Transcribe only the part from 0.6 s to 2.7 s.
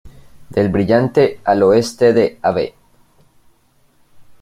Brillante, al oeste de Av.